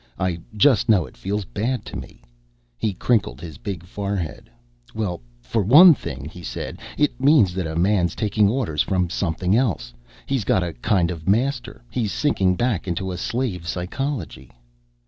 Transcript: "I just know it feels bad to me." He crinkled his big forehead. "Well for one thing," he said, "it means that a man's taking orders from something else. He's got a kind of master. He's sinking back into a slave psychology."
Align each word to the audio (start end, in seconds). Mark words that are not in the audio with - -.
"I 0.17 0.39
just 0.57 0.89
know 0.89 1.05
it 1.05 1.15
feels 1.15 1.45
bad 1.45 1.85
to 1.85 1.95
me." 1.95 2.23
He 2.75 2.91
crinkled 2.93 3.39
his 3.39 3.59
big 3.59 3.85
forehead. 3.85 4.49
"Well 4.95 5.21
for 5.43 5.61
one 5.61 5.93
thing," 5.93 6.25
he 6.25 6.41
said, 6.41 6.79
"it 6.97 7.21
means 7.21 7.53
that 7.53 7.67
a 7.67 7.75
man's 7.75 8.15
taking 8.15 8.49
orders 8.49 8.81
from 8.81 9.11
something 9.11 9.55
else. 9.55 9.93
He's 10.25 10.43
got 10.43 10.63
a 10.63 10.73
kind 10.73 11.11
of 11.11 11.29
master. 11.29 11.83
He's 11.91 12.11
sinking 12.11 12.55
back 12.55 12.87
into 12.87 13.11
a 13.11 13.15
slave 13.19 13.67
psychology." 13.67 14.49